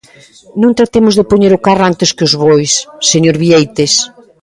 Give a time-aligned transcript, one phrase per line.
[0.61, 2.71] Non tratemos de poñer o carro antes que os bois,
[3.11, 3.93] señor Bieites.